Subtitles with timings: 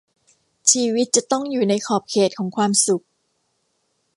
[0.71, 3.03] ชีวิตจะต้องอยู่ในขอบเขตของความสุข